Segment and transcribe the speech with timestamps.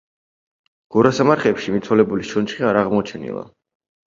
[0.95, 3.45] გორასამარხებში მიცვალებულის ჩონჩხი არ აღმოჩენილა.